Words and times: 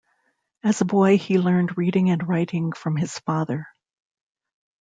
As 0.63 0.81
a 0.81 0.85
boy, 0.85 1.19
he 1.19 1.37
learned 1.37 1.77
reading 1.77 2.09
and 2.09 2.27
writing 2.27 2.71
from 2.71 2.95
his 2.97 3.19
father. 3.19 3.67